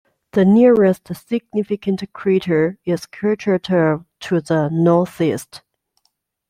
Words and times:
The 0.31 0.45
nearest 0.45 1.09
significant 1.15 2.11
crater 2.11 2.79
is 2.85 3.05
Kurchatov 3.05 4.05
to 4.21 4.41
the 4.41 4.67
northeast. 4.69 5.61